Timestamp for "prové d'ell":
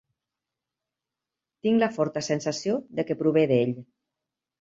3.21-3.75